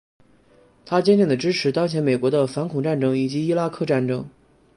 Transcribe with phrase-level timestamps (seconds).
[0.83, 4.27] 他坚定的支持当前美国的反恐战争以及伊拉克战争。